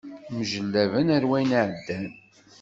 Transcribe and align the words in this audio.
Mjellaben 0.37 1.07
ar 1.15 1.23
wayen 1.29 1.51
iɛeddan. 1.61 2.07